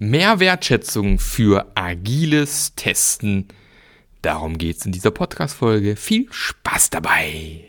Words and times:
Mehr 0.00 0.38
Wertschätzung 0.38 1.18
für 1.18 1.72
agiles 1.74 2.72
Testen. 2.76 3.48
Darum 4.22 4.56
geht's 4.56 4.86
in 4.86 4.92
dieser 4.92 5.10
Podcast-Folge. 5.10 5.96
Viel 5.96 6.28
Spaß 6.30 6.90
dabei! 6.90 7.64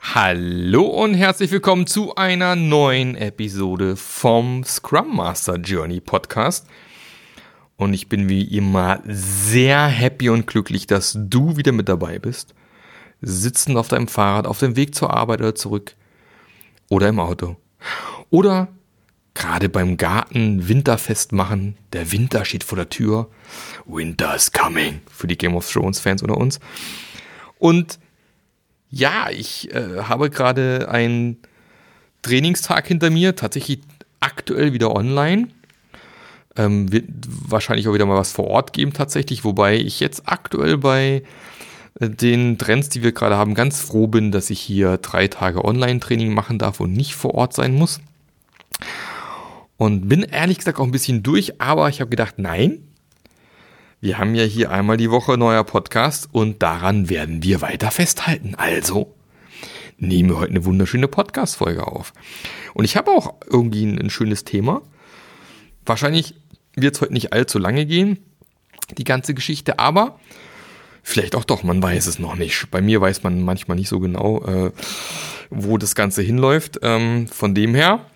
Hallo 0.00 0.84
und 0.84 1.12
herzlich 1.12 1.50
willkommen 1.50 1.86
zu 1.86 2.14
einer 2.14 2.56
neuen 2.56 3.14
Episode 3.16 3.96
vom 3.96 4.64
Scrum 4.64 5.16
Master 5.16 5.56
Journey 5.56 6.00
Podcast. 6.00 6.66
Und 7.82 7.94
ich 7.94 8.08
bin 8.08 8.28
wie 8.28 8.44
immer 8.44 9.00
sehr 9.06 9.86
happy 9.86 10.28
und 10.28 10.46
glücklich, 10.46 10.86
dass 10.86 11.18
du 11.18 11.56
wieder 11.56 11.72
mit 11.72 11.88
dabei 11.88 12.20
bist. 12.20 12.54
Sitzen 13.20 13.76
auf 13.76 13.88
deinem 13.88 14.06
Fahrrad, 14.06 14.46
auf 14.46 14.60
dem 14.60 14.76
Weg 14.76 14.94
zur 14.94 15.12
Arbeit 15.12 15.40
oder 15.40 15.56
zurück. 15.56 15.96
Oder 16.88 17.08
im 17.08 17.18
Auto. 17.18 17.56
Oder 18.30 18.68
gerade 19.34 19.68
beim 19.68 19.96
Garten 19.96 20.68
Winterfest 20.68 21.32
machen. 21.32 21.76
Der 21.92 22.12
Winter 22.12 22.44
steht 22.44 22.62
vor 22.62 22.76
der 22.76 22.88
Tür. 22.88 23.28
Winter's 23.84 24.52
coming. 24.52 25.00
Für 25.10 25.26
die 25.26 25.36
Game 25.36 25.56
of 25.56 25.68
Thrones 25.68 25.98
Fans 25.98 26.22
unter 26.22 26.36
uns. 26.36 26.60
Und 27.58 27.98
ja, 28.90 29.28
ich 29.30 29.74
äh, 29.74 30.02
habe 30.02 30.30
gerade 30.30 30.88
einen 30.88 31.38
Trainingstag 32.22 32.86
hinter 32.86 33.10
mir, 33.10 33.34
tatsächlich 33.34 33.80
aktuell 34.20 34.72
wieder 34.72 34.94
online. 34.94 35.48
Ähm, 36.56 36.92
wird 36.92 37.06
wahrscheinlich 37.26 37.88
auch 37.88 37.94
wieder 37.94 38.06
mal 38.06 38.18
was 38.18 38.32
vor 38.32 38.46
Ort 38.46 38.72
geben 38.72 38.92
tatsächlich, 38.92 39.44
wobei 39.44 39.76
ich 39.76 40.00
jetzt 40.00 40.24
aktuell 40.26 40.76
bei 40.76 41.22
äh, 41.98 42.10
den 42.10 42.58
Trends, 42.58 42.88
die 42.90 43.02
wir 43.02 43.12
gerade 43.12 43.36
haben, 43.36 43.54
ganz 43.54 43.80
froh 43.80 44.06
bin, 44.06 44.32
dass 44.32 44.50
ich 44.50 44.60
hier 44.60 44.98
drei 44.98 45.28
Tage 45.28 45.64
Online-Training 45.64 46.32
machen 46.34 46.58
darf 46.58 46.80
und 46.80 46.92
nicht 46.92 47.14
vor 47.14 47.34
Ort 47.34 47.54
sein 47.54 47.74
muss. 47.74 48.00
Und 49.78 50.08
bin 50.08 50.22
ehrlich 50.22 50.58
gesagt 50.58 50.78
auch 50.78 50.84
ein 50.84 50.92
bisschen 50.92 51.22
durch, 51.22 51.60
aber 51.60 51.88
ich 51.88 52.00
habe 52.00 52.10
gedacht, 52.10 52.34
nein, 52.36 52.86
wir 54.00 54.18
haben 54.18 54.34
ja 54.34 54.44
hier 54.44 54.70
einmal 54.70 54.96
die 54.96 55.10
Woche 55.10 55.38
neuer 55.38 55.64
Podcast 55.64 56.28
und 56.32 56.62
daran 56.62 57.08
werden 57.08 57.42
wir 57.42 57.62
weiter 57.62 57.90
festhalten. 57.90 58.54
Also 58.56 59.14
nehmen 59.96 60.30
wir 60.30 60.38
heute 60.38 60.50
eine 60.50 60.64
wunderschöne 60.64 61.08
Podcast-Folge 61.08 61.86
auf. 61.86 62.12
Und 62.74 62.84
ich 62.84 62.96
habe 62.96 63.12
auch 63.12 63.34
irgendwie 63.48 63.84
ein, 63.84 64.00
ein 64.00 64.10
schönes 64.10 64.44
Thema. 64.44 64.82
Wahrscheinlich 65.86 66.34
wird 66.74 66.94
es 66.94 67.00
heute 67.00 67.12
nicht 67.12 67.32
allzu 67.32 67.58
lange 67.58 67.86
gehen, 67.86 68.18
die 68.96 69.04
ganze 69.04 69.34
Geschichte, 69.34 69.78
aber 69.78 70.18
vielleicht 71.02 71.34
auch 71.34 71.44
doch, 71.44 71.62
man 71.62 71.82
weiß 71.82 72.06
es 72.06 72.18
noch 72.18 72.36
nicht. 72.36 72.70
Bei 72.70 72.80
mir 72.80 73.00
weiß 73.00 73.22
man 73.22 73.42
manchmal 73.42 73.76
nicht 73.76 73.88
so 73.88 74.00
genau, 74.00 74.42
äh, 74.44 74.72
wo 75.50 75.78
das 75.78 75.94
Ganze 75.94 76.22
hinläuft. 76.22 76.80
Ähm, 76.82 77.28
von 77.28 77.54
dem 77.54 77.74
her, 77.74 78.06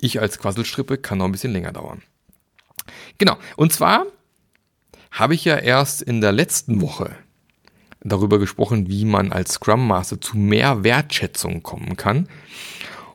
ich 0.00 0.20
als 0.20 0.38
Quasselstrippe 0.38 0.98
kann 0.98 1.18
noch 1.18 1.26
ein 1.26 1.32
bisschen 1.32 1.52
länger 1.52 1.72
dauern. 1.72 2.02
Genau, 3.18 3.36
und 3.56 3.72
zwar 3.72 4.06
habe 5.10 5.34
ich 5.34 5.44
ja 5.44 5.56
erst 5.56 6.02
in 6.02 6.20
der 6.20 6.32
letzten 6.32 6.80
Woche 6.80 7.16
darüber 8.02 8.38
gesprochen, 8.38 8.88
wie 8.88 9.04
man 9.04 9.32
als 9.32 9.54
Scrum 9.54 9.86
Master 9.86 10.20
zu 10.20 10.36
mehr 10.36 10.84
Wertschätzung 10.84 11.62
kommen 11.62 11.96
kann. 11.96 12.28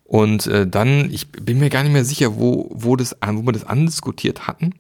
Und 0.05 0.45
äh, 0.47 0.67
dann, 0.67 1.11
ich 1.11 1.31
bin 1.31 1.59
mir 1.59 1.69
gar 1.69 1.83
nicht 1.83 1.91
mehr 1.91 2.05
sicher, 2.05 2.37
wo, 2.37 2.69
wo, 2.71 2.95
das, 2.95 3.15
wo 3.19 3.41
wir 3.41 3.51
das 3.51 3.65
andiskutiert 3.65 4.47
hatten. 4.47 4.73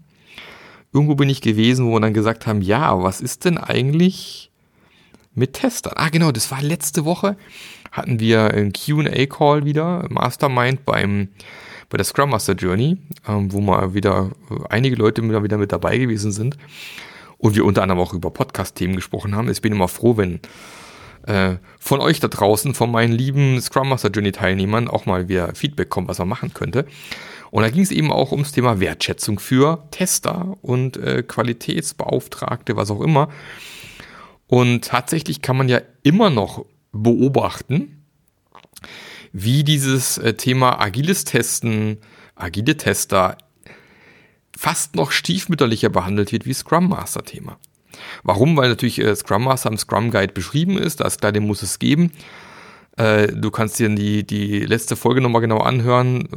Irgendwo 0.93 1.15
bin 1.15 1.29
ich 1.29 1.41
gewesen, 1.41 1.87
wo 1.87 1.93
wir 1.93 1.99
dann 1.99 2.13
gesagt 2.13 2.47
haben, 2.47 2.61
ja, 2.61 3.01
was 3.03 3.21
ist 3.21 3.43
denn 3.43 3.57
eigentlich 3.57 4.51
mit 5.33 5.53
Testern? 5.53 5.93
Ah, 5.95 6.09
genau, 6.09 6.31
das 6.31 6.51
war 6.51 6.61
letzte 6.61 7.05
Woche. 7.05 7.35
Hatten 7.91 8.19
wir 8.19 8.51
einen 8.51 8.71
QA-Call 8.71 9.65
wieder, 9.65 10.05
Mastermind 10.09 10.85
beim, 10.85 11.29
bei 11.89 11.97
der 11.97 12.05
Scrum 12.05 12.29
Master 12.29 12.53
Journey, 12.53 12.97
ähm, 13.27 13.51
wo 13.51 13.59
mal 13.61 13.95
wieder 13.95 14.31
äh, 14.51 14.55
einige 14.69 14.95
Leute 14.95 15.23
wieder 15.23 15.57
mit 15.57 15.71
dabei 15.71 15.97
gewesen 15.97 16.31
sind. 16.31 16.55
Und 17.39 17.55
wir 17.55 17.65
unter 17.65 17.81
anderem 17.81 17.99
auch 17.99 18.13
über 18.13 18.29
Podcast-Themen 18.29 18.95
gesprochen 18.95 19.35
haben. 19.35 19.49
Ich 19.49 19.61
bin 19.61 19.73
immer 19.73 19.87
froh, 19.87 20.17
wenn 20.17 20.39
äh, 21.25 21.55
von 21.79 22.01
euch 22.01 22.19
da 22.19 22.27
draußen, 22.27 22.73
von 22.73 22.91
meinen 22.91 23.13
lieben 23.13 23.59
Scrum 23.61 23.89
Master 23.89 24.09
Journey 24.09 24.31
Teilnehmern 24.31 24.87
auch 24.87 25.05
mal 25.05 25.27
wieder 25.27 25.53
Feedback 25.55 25.89
kommt, 25.89 26.07
was 26.07 26.19
man 26.19 26.27
machen 26.27 26.53
könnte. 26.53 26.85
Und 27.51 27.63
da 27.63 27.69
ging 27.69 27.83
es 27.83 27.91
eben 27.91 28.11
auch 28.11 28.31
ums 28.31 28.51
Thema 28.51 28.79
Wertschätzung 28.79 29.39
für 29.39 29.87
Tester 29.91 30.57
und 30.61 30.97
äh, 30.97 31.23
Qualitätsbeauftragte, 31.23 32.75
was 32.75 32.91
auch 32.91 33.01
immer. 33.01 33.29
Und 34.47 34.85
tatsächlich 34.85 35.41
kann 35.41 35.57
man 35.57 35.69
ja 35.69 35.81
immer 36.03 36.29
noch 36.29 36.65
beobachten, 36.91 38.03
wie 39.31 39.63
dieses 39.63 40.17
äh, 40.17 40.33
Thema 40.33 40.79
agiles 40.79 41.23
Testen, 41.23 41.97
agile 42.35 42.77
Tester 42.77 43.37
fast 44.57 44.95
noch 44.95 45.11
stiefmütterlicher 45.11 45.89
behandelt 45.89 46.31
wird 46.31 46.45
wie 46.45 46.53
Scrum 46.53 46.89
Master 46.89 47.23
Thema. 47.23 47.57
Warum? 48.23 48.57
Weil 48.57 48.69
natürlich 48.69 48.99
äh, 48.99 49.15
Scrum 49.15 49.43
Master 49.43 49.69
im 49.69 49.77
Scrum 49.77 50.11
Guide 50.11 50.33
beschrieben 50.33 50.77
ist, 50.77 50.99
da 50.99 51.05
ist 51.05 51.19
klar, 51.19 51.31
den 51.31 51.45
muss 51.45 51.61
es 51.61 51.79
geben. 51.79 52.11
Äh, 52.97 53.27
du 53.27 53.51
kannst 53.51 53.79
dir 53.79 53.89
die, 53.89 54.25
die 54.25 54.59
letzte 54.61 54.95
Folge 54.95 55.21
nochmal 55.21 55.41
genau 55.41 55.59
anhören, 55.59 56.29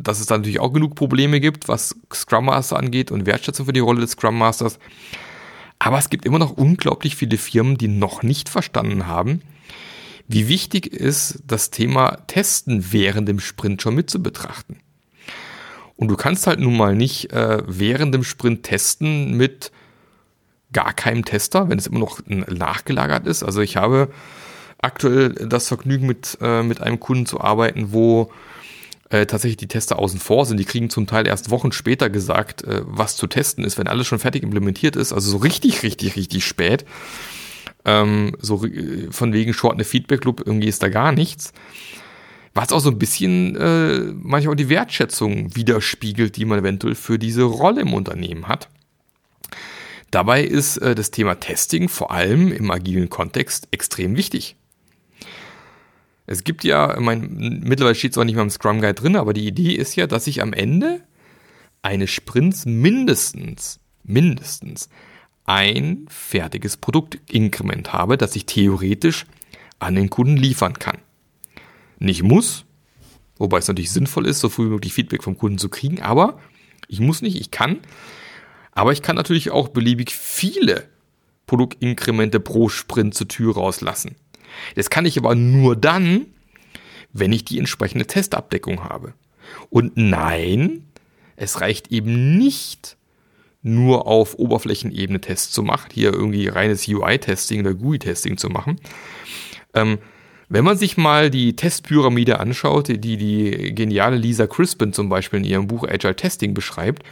dass 0.00 0.20
es 0.20 0.26
da 0.26 0.36
natürlich 0.36 0.60
auch 0.60 0.72
genug 0.72 0.94
Probleme 0.94 1.40
gibt, 1.40 1.68
was 1.68 1.96
Scrum 2.14 2.46
Master 2.46 2.78
angeht 2.78 3.10
und 3.10 3.26
Wertschätzung 3.26 3.66
für 3.66 3.72
die 3.72 3.80
Rolle 3.80 4.00
des 4.00 4.12
Scrum 4.12 4.38
Masters. 4.38 4.78
Aber 5.78 5.98
es 5.98 6.08
gibt 6.08 6.24
immer 6.24 6.38
noch 6.38 6.52
unglaublich 6.52 7.16
viele 7.16 7.36
Firmen, 7.36 7.76
die 7.76 7.88
noch 7.88 8.22
nicht 8.22 8.48
verstanden 8.48 9.06
haben, 9.06 9.42
wie 10.28 10.48
wichtig 10.48 10.86
ist, 10.86 11.42
das 11.46 11.70
Thema 11.70 12.18
Testen 12.26 12.92
während 12.92 13.28
dem 13.28 13.40
Sprint 13.40 13.82
schon 13.82 13.94
mit 13.94 14.08
zu 14.08 14.22
betrachten. 14.22 14.78
Und 15.96 16.08
du 16.08 16.16
kannst 16.16 16.46
halt 16.46 16.60
nun 16.60 16.76
mal 16.76 16.94
nicht 16.94 17.32
äh, 17.32 17.62
während 17.66 18.14
dem 18.14 18.24
Sprint 18.24 18.62
testen 18.62 19.36
mit 19.36 19.72
gar 20.76 20.92
keinem 20.92 21.24
Tester, 21.24 21.70
wenn 21.70 21.78
es 21.78 21.86
immer 21.86 22.00
noch 22.00 22.20
nachgelagert 22.26 23.26
ist. 23.26 23.42
Also 23.42 23.62
ich 23.62 23.78
habe 23.78 24.10
aktuell 24.76 25.30
das 25.30 25.68
Vergnügen 25.68 26.06
mit, 26.06 26.36
äh, 26.42 26.62
mit 26.62 26.82
einem 26.82 27.00
Kunden 27.00 27.24
zu 27.24 27.40
arbeiten, 27.40 27.92
wo 27.92 28.30
äh, 29.08 29.24
tatsächlich 29.24 29.56
die 29.56 29.68
Tester 29.68 29.98
außen 29.98 30.20
vor 30.20 30.44
sind. 30.44 30.58
Die 30.58 30.66
kriegen 30.66 30.90
zum 30.90 31.06
Teil 31.06 31.26
erst 31.26 31.50
Wochen 31.50 31.72
später 31.72 32.10
gesagt, 32.10 32.62
äh, 32.64 32.82
was 32.84 33.16
zu 33.16 33.26
testen 33.26 33.64
ist, 33.64 33.78
wenn 33.78 33.88
alles 33.88 34.06
schon 34.06 34.18
fertig 34.18 34.42
implementiert 34.42 34.96
ist. 34.96 35.14
Also 35.14 35.30
so 35.30 35.38
richtig, 35.38 35.82
richtig, 35.82 36.14
richtig 36.14 36.44
spät. 36.44 36.84
Ähm, 37.86 38.36
so 38.38 38.62
äh, 38.66 39.10
von 39.10 39.32
wegen 39.32 39.54
Short 39.54 39.82
Feedback 39.82 40.24
Loop, 40.26 40.42
irgendwie 40.44 40.68
ist 40.68 40.82
da 40.82 40.90
gar 40.90 41.12
nichts. 41.12 41.54
Was 42.52 42.70
auch 42.70 42.80
so 42.80 42.90
ein 42.90 42.98
bisschen 42.98 43.56
äh, 43.56 44.12
manchmal 44.14 44.52
auch 44.52 44.56
die 44.56 44.68
Wertschätzung 44.68 45.56
widerspiegelt, 45.56 46.36
die 46.36 46.44
man 46.44 46.58
eventuell 46.58 46.94
für 46.94 47.18
diese 47.18 47.44
Rolle 47.44 47.80
im 47.80 47.94
Unternehmen 47.94 48.46
hat. 48.46 48.68
Dabei 50.10 50.42
ist 50.44 50.78
äh, 50.78 50.94
das 50.94 51.10
Thema 51.10 51.34
Testing 51.36 51.88
vor 51.88 52.10
allem 52.10 52.52
im 52.52 52.70
agilen 52.70 53.10
Kontext 53.10 53.68
extrem 53.70 54.16
wichtig. 54.16 54.56
Es 56.26 56.42
gibt 56.42 56.64
ja, 56.64 56.96
mein, 56.98 57.60
mittlerweile 57.64 57.94
steht 57.94 58.12
es 58.12 58.18
auch 58.18 58.24
nicht 58.24 58.34
mehr 58.34 58.42
im 58.42 58.50
Scrum 58.50 58.80
Guide 58.80 58.94
drin, 58.94 59.16
aber 59.16 59.32
die 59.32 59.46
Idee 59.46 59.74
ist 59.74 59.94
ja, 59.94 60.06
dass 60.06 60.26
ich 60.26 60.42
am 60.42 60.52
Ende 60.52 61.02
eines 61.82 62.10
Sprints 62.10 62.66
mindestens, 62.66 63.78
mindestens 64.02 64.88
ein 65.44 66.06
fertiges 66.08 66.76
Produktinkrement 66.76 67.92
habe, 67.92 68.18
das 68.18 68.34
ich 68.34 68.46
theoretisch 68.46 69.26
an 69.78 69.94
den 69.94 70.10
Kunden 70.10 70.36
liefern 70.36 70.78
kann 70.78 70.98
nicht 71.98 72.22
muss, 72.22 72.64
wobei 73.38 73.58
es 73.58 73.68
natürlich 73.68 73.90
sinnvoll 73.90 74.26
ist, 74.26 74.40
so 74.40 74.48
früh 74.48 74.66
wie 74.66 74.70
möglich 74.70 74.92
Feedback 74.92 75.22
vom 75.22 75.38
Kunden 75.38 75.58
zu 75.58 75.68
kriegen, 75.68 76.02
aber 76.02 76.38
ich 76.88 77.00
muss 77.00 77.22
nicht, 77.22 77.36
ich 77.40 77.50
kann. 77.50 77.78
Aber 78.76 78.92
ich 78.92 79.00
kann 79.00 79.16
natürlich 79.16 79.50
auch 79.50 79.68
beliebig 79.68 80.12
viele 80.12 80.84
Produktinkremente 81.46 82.40
pro 82.40 82.68
Sprint 82.68 83.14
zur 83.14 83.26
Tür 83.26 83.54
rauslassen. 83.54 84.16
Das 84.74 84.90
kann 84.90 85.06
ich 85.06 85.16
aber 85.16 85.34
nur 85.34 85.76
dann, 85.76 86.26
wenn 87.12 87.32
ich 87.32 87.46
die 87.46 87.58
entsprechende 87.58 88.06
Testabdeckung 88.06 88.84
habe. 88.84 89.14
Und 89.70 89.96
nein, 89.96 90.84
es 91.36 91.62
reicht 91.62 91.90
eben 91.90 92.36
nicht 92.36 92.98
nur 93.62 94.06
auf 94.06 94.38
Oberflächenebene 94.38 95.22
Tests 95.22 95.52
zu 95.52 95.62
machen, 95.62 95.88
hier 95.92 96.12
irgendwie 96.12 96.48
reines 96.48 96.86
UI-Testing 96.86 97.60
oder 97.60 97.72
GUI-Testing 97.72 98.36
zu 98.36 98.50
machen. 98.50 98.78
Ähm, 99.72 99.98
wenn 100.50 100.64
man 100.64 100.76
sich 100.76 100.98
mal 100.98 101.30
die 101.30 101.56
Testpyramide 101.56 102.40
anschaut, 102.40 102.88
die 102.88 103.16
die 103.16 103.74
geniale 103.74 104.16
Lisa 104.16 104.46
Crispin 104.46 104.92
zum 104.92 105.08
Beispiel 105.08 105.38
in 105.38 105.44
ihrem 105.46 105.66
Buch 105.66 105.84
Agile 105.88 106.14
Testing 106.14 106.52
beschreibt, 106.52 107.04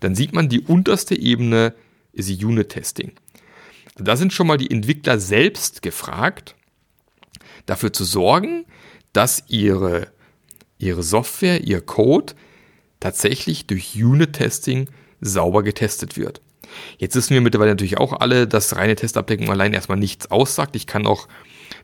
dann 0.00 0.14
sieht 0.14 0.32
man, 0.32 0.48
die 0.48 0.60
unterste 0.60 1.18
Ebene 1.18 1.74
ist 2.12 2.30
Unit 2.42 2.70
Testing. 2.70 3.12
Da 3.96 4.16
sind 4.16 4.32
schon 4.32 4.46
mal 4.46 4.58
die 4.58 4.70
Entwickler 4.70 5.18
selbst 5.18 5.82
gefragt, 5.82 6.54
dafür 7.64 7.92
zu 7.92 8.04
sorgen, 8.04 8.66
dass 9.12 9.44
ihre, 9.48 10.08
ihre 10.78 11.02
Software, 11.02 11.62
ihr 11.62 11.80
Code 11.80 12.34
tatsächlich 13.00 13.66
durch 13.66 13.94
Unit 13.96 14.34
Testing 14.34 14.88
sauber 15.20 15.62
getestet 15.62 16.16
wird. 16.16 16.40
Jetzt 16.98 17.14
wissen 17.14 17.34
wir 17.34 17.40
mittlerweile 17.40 17.70
natürlich 17.70 17.98
auch 17.98 18.12
alle, 18.12 18.46
dass 18.46 18.76
reine 18.76 18.96
Testabdeckung 18.96 19.50
allein 19.50 19.72
erstmal 19.72 19.98
nichts 19.98 20.30
aussagt. 20.30 20.76
Ich 20.76 20.86
kann 20.86 21.06
auch 21.06 21.28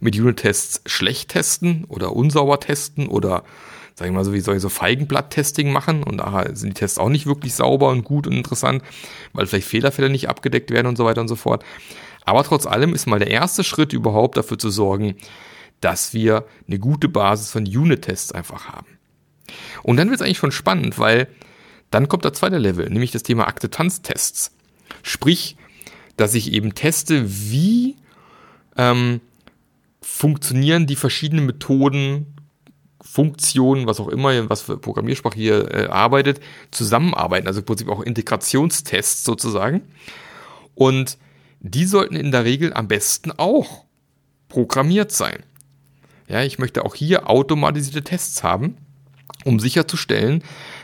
mit 0.00 0.19
Unit-Tests 0.19 0.82
schlecht 0.87 1.31
testen 1.31 1.85
oder 1.85 2.14
unsauber 2.14 2.61
testen 2.61 3.09
oder 3.09 3.44
sag 3.94 4.06
ich 4.06 4.12
mal 4.12 4.24
so 4.24 4.32
wie 4.32 4.40
soll 4.40 4.56
ich 4.56 4.62
so 4.62 4.68
Feigenblatt-Testing 4.68 5.70
machen 5.70 6.02
und 6.02 6.18
da 6.18 6.44
sind 6.54 6.70
die 6.70 6.80
Tests 6.80 6.98
auch 6.98 7.08
nicht 7.08 7.26
wirklich 7.26 7.54
sauber 7.54 7.90
und 7.90 8.04
gut 8.04 8.26
und 8.26 8.34
interessant, 8.34 8.82
weil 9.32 9.46
vielleicht 9.46 9.68
Fehlerfälle 9.68 10.10
nicht 10.10 10.28
abgedeckt 10.28 10.70
werden 10.70 10.86
und 10.86 10.96
so 10.96 11.04
weiter 11.04 11.20
und 11.20 11.28
so 11.28 11.36
fort. 11.36 11.64
Aber 12.24 12.44
trotz 12.44 12.66
allem 12.66 12.94
ist 12.94 13.06
mal 13.06 13.18
der 13.18 13.30
erste 13.30 13.64
Schritt 13.64 13.92
überhaupt 13.92 14.36
dafür 14.36 14.58
zu 14.58 14.70
sorgen, 14.70 15.16
dass 15.80 16.14
wir 16.14 16.46
eine 16.68 16.78
gute 16.78 17.08
Basis 17.08 17.50
von 17.50 17.64
Unit-Tests 17.64 18.32
einfach 18.32 18.68
haben. 18.68 18.98
Und 19.82 19.96
dann 19.96 20.08
wird 20.08 20.20
es 20.20 20.24
eigentlich 20.24 20.38
schon 20.38 20.52
spannend, 20.52 20.98
weil 20.98 21.28
dann 21.90 22.08
kommt 22.08 22.24
der 22.24 22.32
zweite 22.32 22.58
Level, 22.58 22.88
nämlich 22.88 23.10
das 23.10 23.22
Thema 23.24 23.46
Akzeptanztests. 23.46 24.52
Sprich, 25.02 25.56
dass 26.16 26.34
ich 26.34 26.52
eben 26.52 26.74
teste, 26.74 27.24
wie 27.26 27.96
ähm, 28.76 29.20
funktionieren 30.00 30.86
die 30.86 30.96
verschiedenen 30.96 31.46
Methoden, 31.46 32.31
Funktionen, 33.02 33.87
was 33.87 34.00
auch 34.00 34.08
immer, 34.08 34.49
was 34.49 34.62
für 34.62 34.78
Programmiersprache 34.78 35.37
hier 35.37 35.75
äh, 35.75 35.87
arbeitet, 35.88 36.40
zusammenarbeiten. 36.70 37.46
Also 37.49 37.60
im 37.60 37.66
Prinzip 37.66 37.88
auch 37.88 38.00
Integrationstests 38.00 39.25
sozusagen. 39.25 39.82
Und 40.75 41.19
die 41.60 41.84
sollten 41.84 42.16
in 42.16 42.31
der 42.31 42.44
Regel 42.44 42.72
am 42.72 42.88
besten 42.88 43.32
auch 43.32 43.84
programmiert 44.49 45.12
sein. 45.12 45.43
Ja, 46.28 46.43
ich 46.43 46.58
möchte 46.58 46.84
auch 46.84 46.94
hier 46.94 47.28
automatisierte 47.28 48.02
Tests 48.02 48.43
haben, 48.43 48.76
um 49.44 49.60
sicherzustellen, 49.60 50.43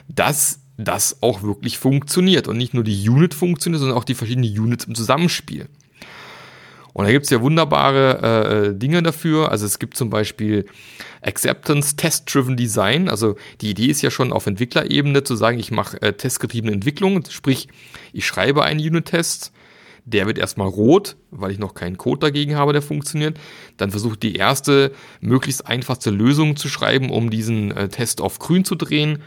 dass 0.09 0.61
das 0.77 1.23
auch 1.23 1.43
wirklich 1.43 1.79
funktioniert 1.79 2.49
und 2.49 2.57
nicht 2.57 2.75
nur 2.75 2.85
die 2.85 3.09
Unit 3.09 3.35
funktioniert, 3.35 3.81
sondern 3.81 3.99
auch 3.99 4.05
die 4.05 4.15
verschiedenen 4.15 4.51
Units 4.59 4.85
im 4.85 4.95
Zusammenspiel. 4.95 5.69
Und 6.99 7.05
da 7.05 7.13
gibt 7.13 7.27
es 7.27 7.31
ja 7.31 7.41
wunderbare 7.41 8.71
äh, 8.73 8.75
Dinge 8.77 9.05
dafür. 9.05 9.53
Also 9.53 9.67
es 9.67 9.79
gibt 9.79 9.97
zum 9.97 10.11
Beispiel 10.11 10.65
Acceptance 11.23 11.95
Test-Driven 11.95 12.57
Design. 12.57 13.09
Also 13.09 13.37
die 13.61 13.71
Idee 13.71 13.87
ist 13.87 14.03
ja 14.03 14.11
schon 14.11 14.33
auf 14.33 14.49
Entwicklerebene 14.49 15.23
zu 15.23 15.37
sagen, 15.37 15.61
ich 15.61 15.71
mache 15.71 16.03
äh, 16.03 16.13
testgetriebene 16.13 16.73
Entwicklung. 16.73 17.23
Sprich, 17.31 17.69
ich 18.13 18.27
schreibe 18.27 18.65
einen 18.65 18.81
Unit-Test, 18.81 19.53
der 20.07 20.27
wird 20.27 20.39
erstmal 20.39 20.67
rot, 20.67 21.15
weil 21.31 21.53
ich 21.53 21.61
noch 21.61 21.75
keinen 21.75 21.99
Code 21.99 22.19
dagegen 22.19 22.57
habe, 22.57 22.73
der 22.73 22.83
funktioniert. 22.83 23.39
Dann 23.77 23.93
versucht 23.93 24.25
die 24.25 24.35
erste, 24.35 24.91
möglichst 25.21 25.69
einfachste 25.69 26.11
Lösung 26.11 26.57
zu 26.57 26.69
schreiben, 26.69 27.11
um 27.11 27.31
diesen 27.31 27.71
äh, 27.71 27.89
Test 27.89 28.21
auf 28.21 28.41
grün 28.41 28.65
zu 28.65 28.75
drehen. 28.75 29.23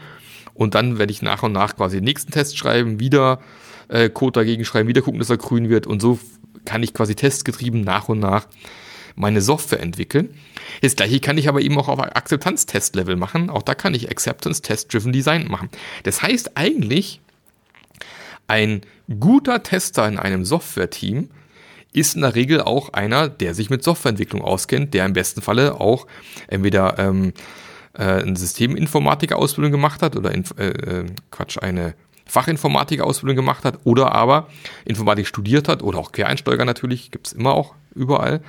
Und 0.52 0.74
dann 0.74 0.98
werde 0.98 1.10
ich 1.10 1.22
nach 1.22 1.42
und 1.42 1.52
nach 1.52 1.74
quasi 1.74 1.96
den 1.96 2.04
nächsten 2.04 2.32
Test 2.32 2.58
schreiben, 2.58 3.00
wieder 3.00 3.40
äh, 3.88 4.10
Code 4.10 4.40
dagegen 4.40 4.66
schreiben, 4.66 4.90
wieder 4.90 5.00
gucken, 5.00 5.20
dass 5.20 5.30
er 5.30 5.38
grün 5.38 5.70
wird. 5.70 5.86
Und 5.86 6.02
so 6.02 6.18
kann 6.64 6.82
ich 6.82 6.94
quasi 6.94 7.14
testgetrieben 7.14 7.82
nach 7.82 8.08
und 8.08 8.18
nach 8.18 8.46
meine 9.14 9.42
Software 9.42 9.80
entwickeln. 9.80 10.34
Das 10.80 10.96
gleiche 10.96 11.20
kann 11.20 11.38
ich 11.38 11.48
aber 11.48 11.60
eben 11.60 11.78
auch 11.78 11.88
auf 11.88 12.00
Akzeptanz-Test-Level 12.00 13.16
machen. 13.16 13.50
Auch 13.50 13.62
da 13.62 13.74
kann 13.74 13.94
ich 13.94 14.10
Acceptance 14.10 14.62
Test-Driven 14.62 15.12
Design 15.12 15.48
machen. 15.48 15.68
Das 16.04 16.22
heißt 16.22 16.56
eigentlich, 16.56 17.20
ein 18.48 18.82
guter 19.20 19.62
Tester 19.62 20.06
in 20.08 20.18
einem 20.18 20.44
Software-Team 20.44 21.28
ist 21.92 22.14
in 22.14 22.22
der 22.22 22.34
Regel 22.34 22.62
auch 22.62 22.92
einer, 22.94 23.28
der 23.28 23.54
sich 23.54 23.68
mit 23.68 23.84
Softwareentwicklung 23.84 24.42
auskennt, 24.42 24.94
der 24.94 25.04
im 25.04 25.12
besten 25.12 25.42
Falle 25.42 25.80
auch 25.80 26.06
entweder 26.48 26.98
ähm, 26.98 27.34
äh, 27.94 28.04
eine 28.04 28.36
Systeminformatiker-Ausbildung 28.36 29.72
gemacht 29.72 30.02
hat 30.02 30.16
oder 30.16 30.32
in, 30.32 30.44
äh, 30.58 30.68
äh 30.68 31.06
Quatsch, 31.30 31.58
eine 31.58 31.94
Fachinformatiker-Ausbildung 32.26 33.36
gemacht 33.36 33.64
hat 33.64 33.80
oder 33.84 34.12
aber 34.12 34.48
Informatik 34.84 35.26
studiert 35.26 35.68
hat 35.68 35.82
oder 35.82 35.98
auch 35.98 36.12
Quereinsteiger 36.12 36.64
natürlich, 36.64 37.10
gibt 37.10 37.28
es 37.28 37.32
immer 37.32 37.52
auch 37.54 37.74
überall. 37.94 38.40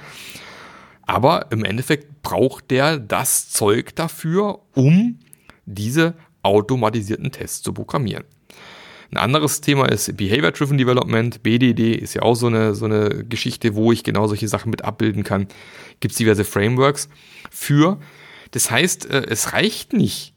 Aber 1.06 1.48
im 1.52 1.66
Endeffekt 1.66 2.22
braucht 2.22 2.72
der 2.72 2.98
das 2.98 3.50
Zeug 3.50 3.96
dafür, 3.96 4.60
um 4.74 5.20
diese 5.66 6.16
automatisierten 6.44 7.32
Tests 7.32 7.62
zu 7.62 7.74
programmieren. 7.74 8.24
Ein 9.12 9.18
anderes 9.18 9.62
Thema 9.62 9.90
ist 9.90 10.18
Behavior-Driven 10.18 10.78
Development. 10.78 11.44
BDD 11.44 11.94
ist 11.94 12.16
ja 12.16 12.24
auch 12.24 12.34
so 12.34 12.48
eine, 12.48 12.74
so 12.74 12.86
eine 12.86 13.24
Geschichte, 13.26 13.76
wo 13.76 13.92
ich 13.92 14.04
genau 14.04 14.28
solche 14.28 14.48
Sachen 14.48 14.72
mit 14.72 14.84
abbilden 14.84 15.24
kann. 15.24 15.48
Gibt 16.00 16.14
es 16.14 16.18
diverse 16.18 16.44
Frameworks 16.44 17.10
für. 17.52 18.00
Das 18.52 18.72
heißt, 18.72 19.10
äh, 19.12 19.26
es 19.30 19.54
reicht 19.54 19.94
nicht, 19.94 20.33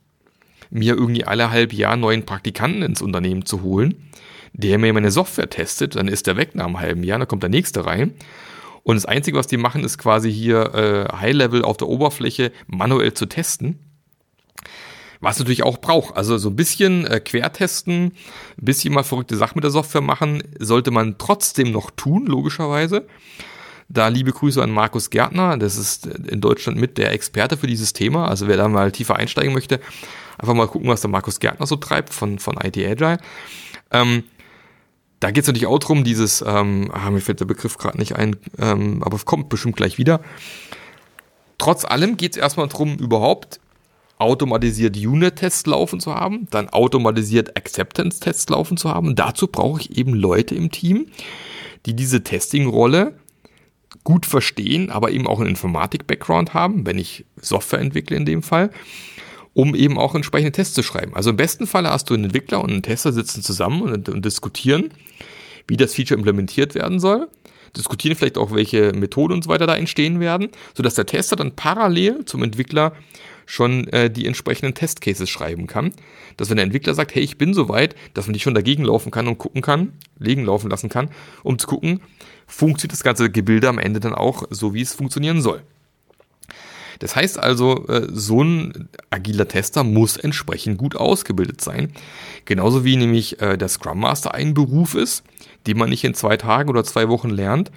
mir 0.71 0.95
irgendwie 0.95 1.25
alle 1.25 1.51
halb 1.51 1.73
Jahr 1.73 1.97
neuen 1.97 2.25
Praktikanten 2.25 2.83
ins 2.83 3.03
Unternehmen 3.03 3.45
zu 3.45 3.63
holen, 3.63 4.11
der 4.53 4.79
mir 4.79 4.93
meine 4.93 5.11
Software 5.11 5.51
testet, 5.51 5.97
dann 5.97 6.09
ist 6.09 6.27
der 6.27 6.37
weg 6.37 6.55
nach 6.55 6.67
einem 6.67 6.81
halben 6.81 7.03
Jahr, 7.05 7.19
dann 7.19 7.29
kommt 7.29 7.43
der 7.43 7.51
nächste 7.51 7.87
rein. 7.87 8.15
Und 8.83 8.95
das 8.95 9.05
Einzige, 9.05 9.37
was 9.37 9.49
die 9.49 9.57
machen, 9.57 9.83
ist 9.83 9.99
quasi 9.99 10.33
hier 10.33 10.75
äh, 10.75 11.17
High-Level 11.17 11.63
auf 11.63 11.77
der 11.77 11.89
Oberfläche 11.89 12.53
manuell 12.69 13.15
zu 13.15 13.27
testen. 13.27 13.81
Was 15.21 15.39
natürlich 15.39 15.65
auch 15.65 15.79
braucht. 15.79 16.17
Also 16.17 16.39
so 16.39 16.51
ein 16.51 16.57
bisschen 16.57 17.05
äh, 17.07 17.19
quertesten, 17.19 18.05
ein 18.05 18.65
bisschen 18.65 18.95
mal 18.95 19.03
verrückte 19.03 19.37
Sachen 19.37 19.57
mit 19.57 19.65
der 19.65 19.73
Software 19.73 20.03
machen, 20.03 20.43
sollte 20.61 20.93
man 20.93 21.19
trotzdem 21.19 21.73
noch 21.73 21.91
tun, 21.91 22.27
logischerweise. 22.27 23.09
Da 23.89 24.09
liebe 24.09 24.33
Grüße 24.33 24.63
an 24.63 24.71
Markus 24.71 25.11
Gärtner, 25.11 25.57
das 25.57 25.77
ist 25.77 26.07
in 26.07 26.41
Deutschland 26.41 26.79
mit 26.79 26.99
der 26.99 27.13
Experte 27.13 27.57
für 27.57 27.69
dieses 27.69 27.93
Thema. 27.93 28.29
Also 28.29 28.49
wer 28.49 28.57
da 28.57 28.69
mal 28.69 28.91
tiefer 28.91 29.17
einsteigen 29.17 29.55
möchte, 29.55 29.81
einfach 30.39 30.55
mal 30.55 30.67
gucken, 30.67 30.89
was 30.89 31.03
der 31.03 31.11
Markus 31.11 31.39
Gärtner 31.39 31.67
so 31.67 31.77
treibt 31.77 32.13
von, 32.13 32.39
von 32.39 32.57
IT 32.57 32.77
Agile. 32.77 33.19
Ähm, 33.93 34.25
da 35.21 35.31
geht 35.31 35.45
es 35.45 35.49
natürlich 35.49 35.67
auch 35.67 35.79
darum, 35.79 36.05
dieses, 36.05 36.43
ähm, 36.47 36.91
ah, 36.93 37.11
mir 37.11 37.21
fällt 37.21 37.41
der 37.41 37.47
Begriff 37.47 37.79
gerade 37.79 37.99
nicht 37.99 38.17
ein, 38.17 38.37
ähm, 38.59 39.03
aber 39.03 39.17
es 39.17 39.25
kommt 39.25 39.49
bestimmt 39.49 39.77
gleich 39.77 39.99
wieder. 39.99 40.21
Trotz 41.59 41.85
allem 41.85 42.17
geht 42.17 42.33
es 42.33 42.39
erstmal 42.39 42.69
darum, 42.69 42.97
überhaupt 42.97 43.61
automatisiert 44.19 44.97
Unit-Tests 44.97 45.67
laufen 45.67 46.01
zu 46.01 46.15
haben, 46.15 46.49
dann 46.51 46.69
automatisiert 46.69 47.57
Acceptance-Tests 47.57 48.49
laufen 48.49 48.77
zu 48.77 48.91
haben. 48.91 49.15
dazu 49.15 49.47
brauche 49.47 49.81
ich 49.81 49.97
eben 49.97 50.15
Leute 50.15 50.55
im 50.55 50.71
Team, 50.71 51.07
die 51.87 51.95
diese 51.95 52.23
Testing-Rolle 52.23 53.15
gut 54.05 54.27
verstehen, 54.27 54.91
aber 54.91 55.11
eben 55.11 55.27
auch 55.27 55.41
einen 55.41 55.51
Informatik-Background 55.51 56.55
haben, 56.55 56.87
wenn 56.87 56.99
ich 56.99 57.25
Software 57.41 57.81
entwickle 57.81 58.17
in 58.17 58.25
dem 58.25 58.43
Fall, 58.43 58.71
um 59.55 59.75
eben 59.75 59.99
auch 59.99 60.15
entsprechende 60.15 60.53
Tests 60.53 60.75
zu 60.75 60.83
schreiben. 60.83 61.15
Also 61.15 61.31
im 61.31 61.37
besten 61.37 61.67
Fall 61.67 61.89
hast 61.89 62.11
du 62.11 62.15
einen 62.15 62.25
Entwickler 62.25 62.63
und 62.63 62.71
einen 62.71 62.83
Tester 62.83 63.13
sitzen 63.13 63.43
zusammen 63.43 63.83
und, 63.83 64.09
und 64.09 64.25
diskutieren, 64.25 64.91
wie 65.67 65.77
das 65.77 65.95
Feature 65.95 66.19
implementiert 66.19 66.75
werden 66.75 67.01
soll 67.01 67.29
diskutieren 67.77 68.17
vielleicht 68.17 68.39
auch, 68.39 68.53
welche 68.53 68.93
Methoden 68.93 69.35
und 69.35 69.45
so 69.45 69.51
weiter 69.51 69.67
da 69.67 69.77
entstehen 69.77 70.21
werden, 70.21 70.49
sodass 70.75 70.95
der 70.95 71.07
Tester 71.07 71.37
dann 71.37 71.55
parallel 71.55 72.25
zum 72.25 72.43
Entwickler 72.43 72.93
schon 73.45 73.87
äh, 73.89 74.11
die 74.11 74.27
entsprechenden 74.27 74.75
Testcases 74.75 75.31
schreiben 75.31 75.67
kann. 75.67 75.93
Dass 76.37 76.51
wenn 76.51 76.57
der 76.57 76.65
Entwickler 76.65 76.95
sagt, 76.95 77.15
hey, 77.15 77.23
ich 77.23 77.39
bin 77.39 77.55
soweit, 77.55 77.95
dass 78.15 78.27
man 78.27 78.35
die 78.35 78.41
schon 78.41 78.55
dagegen 78.55 78.85
laufen 78.85 79.13
kann 79.13 79.29
und 79.29 79.39
gucken 79.39 79.63
kann, 79.63 79.93
legen 80.19 80.45
laufen 80.45 80.71
lassen 80.71 80.89
kann, 80.89 81.11
um 81.43 81.59
zu 81.59 81.67
gucken, 81.67 82.01
funktioniert 82.47 82.93
das 82.93 83.03
ganze 83.03 83.31
Gebilde 83.31 83.69
am 83.69 83.79
Ende 83.79 84.01
dann 84.01 84.15
auch 84.15 84.45
so, 84.51 84.75
wie 84.75 84.83
es 84.83 84.95
funktionieren 84.95 85.43
soll. 85.43 85.63
Das 86.99 87.15
heißt 87.15 87.39
also, 87.39 87.87
äh, 87.89 88.07
so 88.11 88.43
ein 88.43 88.89
agiler 89.11 89.49
Tester 89.49 89.85
muss 89.85 90.17
entsprechend 90.17 90.79
gut 90.79 90.97
ausgebildet 90.97 91.61
sein. 91.61 91.93
Genauso 92.45 92.85
wie 92.85 92.97
nämlich 92.97 93.41
äh, 93.41 93.57
der 93.57 93.69
Scrum 93.69 94.01
Master 94.01 94.35
ein 94.35 94.55
Beruf 94.55 94.95
ist, 94.95 95.23
den 95.67 95.79
man 95.79 95.91
nicht 95.91 96.05
in 96.05 96.15
zwei 96.15 96.37
Tagen 96.37 96.71
oder 96.71 96.85
zwei 96.85 97.09
Wochen 97.09 97.31
lernt, 97.31 97.71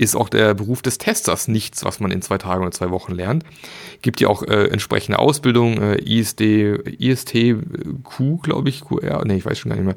ist 0.00 0.16
auch 0.16 0.30
der 0.30 0.54
Beruf 0.54 0.80
des 0.80 0.96
Testers 0.96 1.46
nichts, 1.46 1.84
was 1.84 2.00
man 2.00 2.10
in 2.10 2.22
zwei 2.22 2.38
Tagen 2.38 2.62
oder 2.62 2.72
zwei 2.72 2.90
Wochen 2.90 3.12
lernt. 3.12 3.44
Gibt 4.00 4.20
ja 4.22 4.28
auch 4.28 4.42
äh, 4.42 4.68
entsprechende 4.68 5.18
Ausbildung, 5.18 5.76
äh, 5.76 5.96
ISD, 5.96 6.40
ISTQ, 6.98 8.42
glaube 8.42 8.70
ich, 8.70 8.80
QR, 8.80 9.22
nee, 9.26 9.36
ich 9.36 9.44
weiß 9.44 9.58
schon 9.58 9.70
gar 9.70 9.76
nicht 9.76 9.84
mehr. 9.84 9.96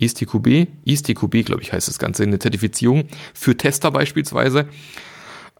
ISTQB, 0.00 0.68
ISTQB, 0.84 1.44
glaube 1.44 1.62
ich, 1.62 1.72
heißt 1.72 1.86
das 1.86 2.00
Ganze, 2.00 2.24
eine 2.24 2.40
Zertifizierung 2.40 3.04
für 3.32 3.56
Tester 3.56 3.92
beispielsweise. 3.92 4.66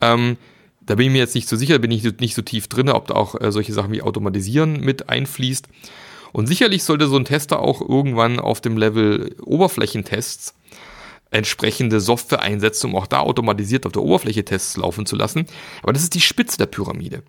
Ähm, 0.00 0.38
da 0.80 0.97
bin 0.97 1.06
ich 1.06 1.12
mir 1.12 1.18
jetzt 1.18 1.37
nicht 1.37 1.49
so 1.49 1.56
sicher, 1.56 1.78
bin 1.78 1.92
ich 1.92 2.02
nicht 2.18 2.35
so 2.35 2.42
tief 2.42 2.66
drin, 2.66 2.88
ob 2.88 3.06
da 3.06 3.14
auch 3.14 3.40
äh, 3.40 3.52
solche 3.52 3.73
Sachen 3.73 3.92
wie 3.92 4.02
Automatisieren 4.02 4.80
mit 4.80 5.08
einfließt. 5.08 5.68
Und 6.32 6.49
sicherlich 6.49 6.82
sollte 6.82 7.06
so 7.06 7.16
ein 7.16 7.25
Tester 7.25 7.61
auch 7.61 7.80
irgendwann 7.80 8.40
auf 8.40 8.61
dem 8.61 8.76
Level 8.76 9.37
Oberflächentests 9.40 10.54
entsprechende 11.30 12.00
Software 12.00 12.40
einsetzen, 12.40 12.90
um 12.90 12.97
auch 12.97 13.06
da 13.06 13.20
automatisiert 13.20 13.87
auf 13.87 13.92
der 13.92 14.02
Oberfläche 14.02 14.44
Tests 14.44 14.76
laufen 14.76 15.06
zu 15.06 15.16
lassen. 15.16 15.47
Aber 15.82 15.92
das 15.92 16.02
ist 16.02 16.14
die 16.14 16.20
Spitze 16.20 16.58
der 16.58 16.66
Pyramide. 16.66 17.23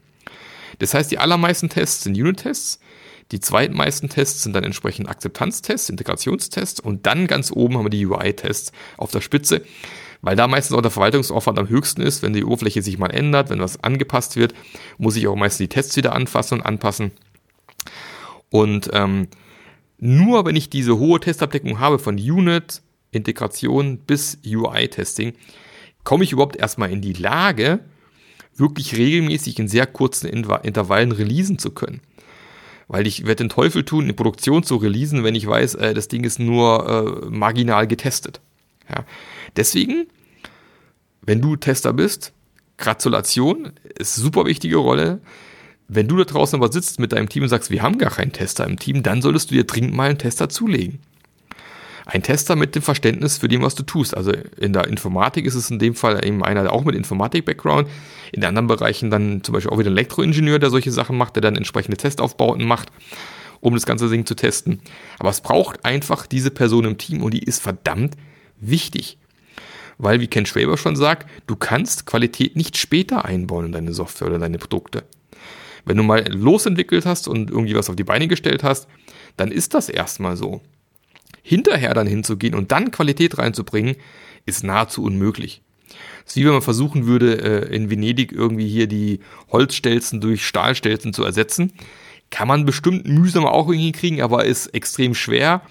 Das 0.79 0.93
heißt, 0.93 1.11
die 1.11 1.17
allermeisten 1.17 1.69
Tests 1.69 2.03
sind 2.03 2.17
Unit-Tests, 2.17 2.79
die 3.31 3.39
zweitmeisten 3.39 4.09
Tests 4.09 4.41
sind 4.41 4.53
dann 4.53 4.63
entsprechend 4.63 5.07
Akzeptanztests, 5.07 5.89
Integrationstests 5.89 6.79
und 6.79 7.05
dann 7.05 7.27
ganz 7.27 7.51
oben 7.51 7.77
haben 7.77 7.85
wir 7.85 7.89
die 7.91 8.05
UI-Tests 8.05 8.71
auf 8.97 9.11
der 9.11 9.21
Spitze, 9.21 9.61
weil 10.21 10.35
da 10.35 10.47
meistens 10.47 10.75
auch 10.75 10.81
der 10.81 10.89
Verwaltungsaufwand 10.89 11.59
am 11.59 11.69
höchsten 11.69 12.01
ist. 12.01 12.23
Wenn 12.23 12.33
die 12.33 12.43
Oberfläche 12.43 12.81
sich 12.81 12.97
mal 12.97 13.11
ändert, 13.11 13.49
wenn 13.49 13.59
was 13.59 13.83
angepasst 13.83 14.35
wird, 14.35 14.53
muss 14.97 15.15
ich 15.15 15.27
auch 15.27 15.35
meistens 15.35 15.59
die 15.59 15.69
Tests 15.69 15.95
wieder 15.95 16.13
anfassen 16.13 16.59
und 16.59 16.65
anpassen. 16.65 17.11
Und 18.49 18.89
ähm, 18.93 19.27
nur 19.99 20.45
wenn 20.45 20.55
ich 20.55 20.71
diese 20.71 20.97
hohe 20.97 21.19
Testabdeckung 21.19 21.79
habe 21.79 21.99
von 21.99 22.15
Unit, 22.15 22.81
Integration 23.11 23.99
bis 23.99 24.37
UI-Testing, 24.45 25.33
komme 26.03 26.23
ich 26.23 26.31
überhaupt 26.31 26.55
erstmal 26.55 26.91
in 26.91 27.01
die 27.01 27.13
Lage, 27.13 27.79
wirklich 28.55 28.95
regelmäßig 28.95 29.59
in 29.59 29.67
sehr 29.67 29.87
kurzen 29.87 30.27
Intervallen 30.27 31.11
releasen 31.11 31.59
zu 31.59 31.71
können. 31.71 32.01
Weil 32.87 33.07
ich 33.07 33.21
werde 33.21 33.43
den 33.43 33.49
Teufel 33.49 33.85
tun, 33.85 34.05
eine 34.05 34.13
Produktion 34.13 34.63
zu 34.63 34.77
releasen, 34.77 35.23
wenn 35.23 35.35
ich 35.35 35.47
weiß, 35.47 35.75
äh, 35.75 35.93
das 35.93 36.07
Ding 36.07 36.23
ist 36.23 36.39
nur 36.39 37.23
äh, 37.23 37.29
marginal 37.29 37.87
getestet. 37.87 38.41
Ja. 38.89 39.05
Deswegen, 39.55 40.07
wenn 41.21 41.41
du 41.41 41.55
Tester 41.55 41.93
bist, 41.93 42.33
Gratulation, 42.77 43.73
ist 43.97 44.15
super 44.15 44.45
wichtige 44.45 44.77
Rolle. 44.77 45.21
Wenn 45.87 46.07
du 46.07 46.17
da 46.17 46.23
draußen 46.23 46.57
aber 46.57 46.71
sitzt 46.71 46.99
mit 46.99 47.11
deinem 47.11 47.29
Team 47.29 47.43
und 47.43 47.49
sagst, 47.49 47.69
wir 47.69 47.83
haben 47.83 47.97
gar 47.97 48.11
keinen 48.11 48.31
Tester 48.31 48.65
im 48.65 48.79
Team, 48.79 49.03
dann 49.03 49.21
solltest 49.21 49.51
du 49.51 49.55
dir 49.55 49.65
dringend 49.65 49.93
mal 49.93 50.09
einen 50.09 50.17
Tester 50.17 50.49
zulegen. 50.49 50.99
Ein 52.11 52.23
Tester 52.23 52.55
mit 52.55 52.73
dem 52.73 52.81
Verständnis 52.81 53.37
für 53.37 53.47
dem, 53.47 53.61
was 53.61 53.75
du 53.75 53.83
tust. 53.83 54.17
Also 54.17 54.31
in 54.31 54.73
der 54.73 54.87
Informatik 54.87 55.45
ist 55.45 55.53
es 55.53 55.69
in 55.69 55.77
dem 55.77 55.93
Fall 55.93 56.25
eben 56.25 56.43
einer 56.43 56.73
auch 56.73 56.83
mit 56.83 56.95
Informatik-Background. 56.95 57.87
In 58.31 58.43
anderen 58.43 58.65
Bereichen 58.65 59.11
dann 59.11 59.43
zum 59.43 59.53
Beispiel 59.53 59.71
auch 59.71 59.77
wieder 59.77 59.91
ein 59.91 59.97
Elektroingenieur, 59.97 60.57
der 60.57 60.71
solche 60.71 60.91
Sachen 60.91 61.17
macht, 61.17 61.35
der 61.35 61.41
dann 61.41 61.55
entsprechende 61.55 61.97
Testaufbauten 61.97 62.65
macht, 62.65 62.91
um 63.59 63.75
das 63.75 63.85
ganze 63.85 64.09
Ding 64.09 64.25
zu 64.25 64.33
testen. 64.33 64.79
Aber 65.19 65.29
es 65.29 65.41
braucht 65.41 65.85
einfach 65.85 66.25
diese 66.25 66.49
Person 66.49 66.85
im 66.85 66.97
Team 66.97 67.21
und 67.21 67.31
die 67.31 67.43
ist 67.43 67.61
verdammt 67.61 68.15
wichtig. 68.59 69.19
Weil, 69.99 70.19
wie 70.19 70.27
Ken 70.27 70.47
Schwaber 70.47 70.77
schon 70.77 70.95
sagt, 70.95 71.29
du 71.45 71.55
kannst 71.55 72.07
Qualität 72.07 72.55
nicht 72.55 72.77
später 72.77 73.25
einbauen 73.25 73.67
in 73.67 73.71
deine 73.71 73.93
Software 73.93 74.29
oder 74.29 74.39
deine 74.39 74.57
Produkte. 74.57 75.03
Wenn 75.85 75.97
du 75.97 76.01
mal 76.01 76.27
losentwickelt 76.27 77.05
hast 77.05 77.27
und 77.27 77.51
irgendwie 77.51 77.75
was 77.75 77.89
auf 77.89 77.95
die 77.95 78.03
Beine 78.03 78.27
gestellt 78.27 78.63
hast, 78.63 78.87
dann 79.37 79.51
ist 79.51 79.75
das 79.75 79.89
erstmal 79.89 80.37
so. 80.37 80.61
Hinterher 81.41 81.93
dann 81.93 82.07
hinzugehen 82.07 82.55
und 82.55 82.71
dann 82.71 82.91
Qualität 82.91 83.37
reinzubringen, 83.37 83.95
ist 84.45 84.63
nahezu 84.63 85.03
unmöglich. 85.03 85.61
Das 86.23 86.33
ist 86.33 86.37
wie 86.37 86.45
wenn 86.45 86.53
man 86.53 86.61
versuchen 86.61 87.07
würde, 87.07 87.69
äh, 87.69 87.75
in 87.75 87.89
Venedig 87.89 88.31
irgendwie 88.31 88.67
hier 88.67 88.87
die 88.87 89.19
Holzstelzen 89.51 90.21
durch 90.21 90.45
Stahlstelzen 90.45 91.13
zu 91.13 91.23
ersetzen. 91.23 91.73
Kann 92.29 92.47
man 92.47 92.65
bestimmt 92.65 93.07
mühsam 93.07 93.45
auch 93.45 93.69
irgendwie 93.69 93.91
kriegen, 93.91 94.21
aber 94.21 94.45
ist 94.45 94.67
extrem 94.67 95.15
schwer 95.15 95.61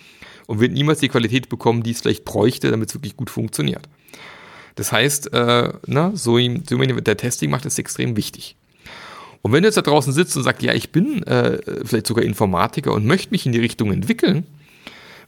und 0.46 0.60
wird 0.60 0.72
niemals 0.72 0.98
die 0.98 1.08
Qualität 1.08 1.48
bekommen, 1.48 1.82
die 1.82 1.92
es 1.92 2.00
vielleicht 2.00 2.24
bräuchte, 2.24 2.70
damit 2.70 2.88
es 2.88 2.94
wirklich 2.94 3.16
gut 3.16 3.30
funktioniert. 3.30 3.88
Das 4.74 4.92
heißt, 4.92 5.32
äh, 5.32 5.72
na, 5.86 6.12
so, 6.14 6.38
so 6.68 6.78
der 6.78 7.16
Testing 7.16 7.50
macht 7.50 7.66
ist 7.66 7.78
extrem 7.78 8.16
wichtig. 8.16 8.56
Und 9.42 9.52
wenn 9.52 9.62
du 9.62 9.68
jetzt 9.68 9.76
da 9.76 9.82
draußen 9.82 10.12
sitzt 10.12 10.36
und 10.36 10.42
sagst, 10.42 10.62
ja, 10.62 10.72
ich 10.72 10.90
bin 10.90 11.22
äh, 11.24 11.58
vielleicht 11.84 12.06
sogar 12.06 12.24
Informatiker 12.24 12.92
und 12.92 13.06
möchte 13.06 13.30
mich 13.30 13.46
in 13.46 13.52
die 13.52 13.60
Richtung 13.60 13.92
entwickeln, 13.92 14.46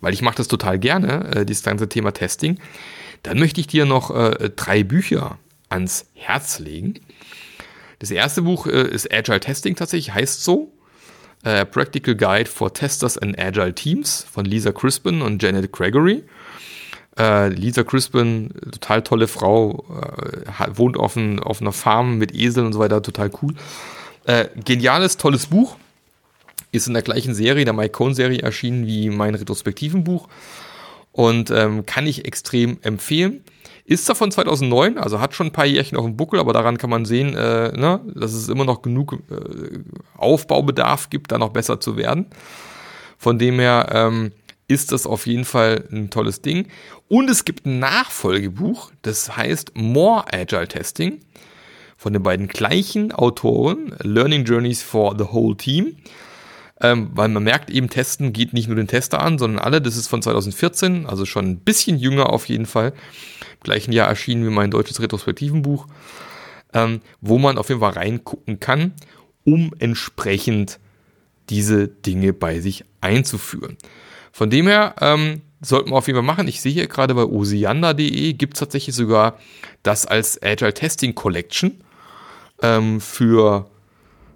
weil 0.01 0.15
ich 0.15 0.23
mache 0.23 0.37
das 0.37 0.49
total 0.49 0.79
gerne, 0.79 1.35
äh, 1.35 1.47
dieses 1.47 1.63
ganze 1.63 1.89
Thema 1.89 2.13
Testing, 2.13 2.59
dann 3.23 3.39
möchte 3.39 3.61
ich 3.61 3.67
dir 3.67 3.85
noch 3.85 4.11
äh, 4.15 4.51
drei 4.55 4.83
Bücher 4.83 5.39
ans 5.69 6.07
Herz 6.15 6.59
legen. 6.59 6.95
Das 7.99 8.11
erste 8.11 8.43
Buch 8.43 8.67
äh, 8.67 8.89
ist 8.89 9.13
Agile 9.13 9.41
Testing 9.41 9.77
tatsächlich, 9.77 10.15
heißt 10.15 10.43
so. 10.43 10.73
Äh, 11.43 11.65
Practical 11.65 12.15
Guide 12.17 12.51
for 12.51 12.75
Testers 12.75 13.17
and 13.17 13.39
Agile 13.39 13.75
Teams 13.75 14.27
von 14.31 14.45
Lisa 14.45 14.73
Crispin 14.73 15.23
und 15.23 15.43
Janet 15.43 15.73
Gregory. 15.73 16.23
Äh, 17.19 17.49
Lisa 17.49 17.83
Crispin, 17.83 18.51
total 18.73 19.03
tolle 19.03 19.27
Frau, 19.27 19.85
äh, 19.91 20.77
wohnt 20.77 20.99
auf, 20.99 21.17
ein, 21.17 21.41
auf, 21.41 21.61
einer 21.61 21.73
Farm 21.73 22.19
mit 22.19 22.35
Eseln 22.35 22.67
und 22.67 22.73
so 22.73 22.79
weiter, 22.79 23.03
total 23.03 23.31
cool. 23.43 23.55
Äh, 24.25 24.49
geniales, 24.65 25.17
tolles 25.17 25.47
Buch. 25.47 25.77
Ist 26.73 26.87
in 26.87 26.95
der 26.95 27.03
gleichen 27.03 27.35
Serie, 27.35 27.65
der 27.65 27.75
Mike 27.75 27.93
Cohn-Serie 27.93 28.41
erschienen 28.41 28.87
wie 28.87 29.11
mein 29.11 29.35
retrospektiven 29.35 30.05
Buch. 30.05 30.29
Und 31.13 31.51
ähm, 31.51 31.85
kann 31.87 32.07
ich 32.07 32.25
extrem 32.25 32.79
empfehlen. 32.83 33.43
Ist 33.85 34.07
zwar 34.07 34.15
von 34.15 34.31
2009, 34.31 34.99
also 34.99 35.21
hat 35.21 35.35
schon 35.35 35.49
ein 35.49 35.53
paar 35.53 35.67
Jährchen 35.67 35.99
auf 35.99 36.05
dem 36.05 36.17
Buckel, 36.17 36.39
aber 36.39 36.53
daran 36.53 36.79
kann 36.79 36.91
man 36.91 37.05
sehen, 37.05 37.35
äh, 37.35 37.73
ne, 37.73 38.01
dass 38.15 38.33
es 38.33 38.49
immer 38.49 38.65
noch 38.65 38.83
genug 38.83 39.19
äh, 39.31 39.81
Aufbaubedarf 40.17 41.11
gibt, 41.11 41.33
da 41.33 41.39
noch 41.39 41.49
besser 41.49 41.81
zu 41.81 41.97
werden. 41.97 42.27
Von 43.19 43.41
dem 43.41 43.59
her 43.59 43.89
ähm, 43.93 44.31
ist 44.69 44.93
das 44.93 45.07
auf 45.07 45.27
jeden 45.27 45.45
Fall 45.45 45.89
ein 45.91 46.11
tolles 46.11 46.41
Ding. 46.41 46.69
Und 47.09 47.29
es 47.29 47.45
gibt 47.45 47.67
ein 47.67 47.81
Nachfolgebuch, 47.81 48.93
das 49.03 49.37
heißt 49.37 49.73
More 49.75 50.25
Agile 50.33 50.69
Testing 50.69 51.21
von 51.97 52.15
den 52.15 52.23
beiden 52.23 52.49
gleichen 52.49 53.13
Autoren, 53.13 53.95
Learning 54.01 54.45
Journeys 54.45 54.83
for 54.83 55.17
the 55.19 55.25
Whole 55.25 55.57
Team. 55.57 55.97
Ähm, 56.83 57.11
weil 57.13 57.29
man 57.29 57.43
merkt 57.43 57.71
eben, 57.71 57.91
Testen 57.91 58.33
geht 58.33 58.55
nicht 58.55 58.67
nur 58.67 58.77
den 58.77 58.89
Tester 58.89 59.21
an, 59.21 59.39
sondern 59.39 59.63
alle. 59.63 59.83
Das 59.83 59.97
ist 59.97 60.09
von 60.09 60.23
2014, 60.23 61.07
also 61.07 61.27
schon 61.27 61.47
ein 61.47 61.59
bisschen 61.59 61.99
jünger 61.99 62.31
auf 62.31 62.49
jeden 62.49 62.67
Fall. 62.67 62.93
Im 63.53 63.63
gleichen 63.63 63.93
Jahr 63.93 64.09
erschienen 64.09 64.47
wie 64.47 64.51
mein 64.51 64.71
deutsches 64.71 65.01
Retrospektivenbuch, 65.01 65.87
ähm, 66.73 67.01
wo 67.21 67.39
man 67.39 67.59
auf 67.59 67.69
jeden 67.69 67.81
Fall 67.81 67.93
reingucken 67.93 68.61
kann, 68.61 68.95
um 69.45 69.75
entsprechend 69.79 70.79
diese 71.51 71.89
Dinge 71.89 72.33
bei 72.33 72.61
sich 72.61 72.85
einzuführen. 73.01 73.77
Von 74.33 74.49
dem 74.49 74.67
her 74.67 74.95
ähm, 75.01 75.43
sollten 75.61 75.91
wir 75.91 75.97
auf 75.97 76.07
jeden 76.07 76.17
Fall 76.17 76.25
machen. 76.25 76.49
Ich 76.49 76.61
sehe 76.61 76.73
hier 76.73 76.87
gerade 76.87 77.15
bei 77.15 77.25
osiander.de 77.25 78.33
gibt 78.35 78.55
es 78.55 78.61
tatsächlich 78.61 78.95
sogar 78.95 79.39
das 79.83 80.07
als 80.07 80.41
Agile 80.43 80.73
Testing 80.73 81.15
Collection 81.15 81.83
ähm, 82.63 83.01
für 83.01 83.69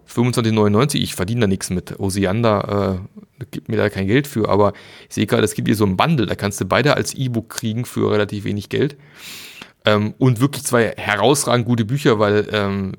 25,99. 0.09 0.97
Ich 0.97 1.15
verdiene 1.15 1.43
da 1.43 1.47
nichts 1.47 1.71
mit. 1.71 1.99
Osiander 1.99 3.01
äh, 3.41 3.45
gibt 3.51 3.69
mir 3.69 3.77
da 3.77 3.89
kein 3.89 4.07
Geld 4.07 4.27
für, 4.27 4.49
aber 4.49 4.73
ich 5.09 5.15
sehe 5.15 5.27
gerade, 5.27 5.45
es 5.45 5.55
gibt 5.55 5.69
hier 5.69 5.77
so 5.77 5.85
ein 5.85 5.97
Bundle, 5.97 6.27
da 6.27 6.35
kannst 6.35 6.61
du 6.61 6.65
beide 6.65 6.97
als 6.97 7.15
E-Book 7.15 7.49
kriegen 7.49 7.85
für 7.85 8.11
relativ 8.11 8.45
wenig 8.45 8.69
Geld. 8.69 8.97
Ähm, 9.85 10.15
und 10.19 10.41
wirklich 10.41 10.65
zwei 10.65 10.95
herausragend 10.97 11.67
gute 11.67 11.85
Bücher, 11.85 12.19
weil 12.19 12.49
ähm, 12.53 12.93